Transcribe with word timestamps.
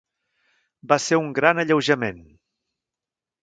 Va 0.93 0.97
ser 1.03 1.21
un 1.25 1.29
gran 1.41 1.65
alleujament 1.67 2.25